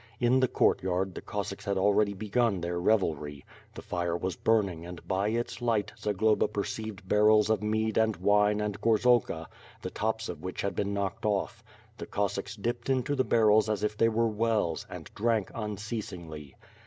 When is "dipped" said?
12.55-12.89